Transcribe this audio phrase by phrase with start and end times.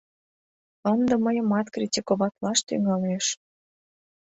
[0.91, 3.25] Ынде мыйымат критиковатлаш тӱҥалеш.